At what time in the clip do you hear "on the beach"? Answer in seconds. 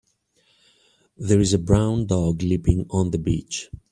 2.89-3.69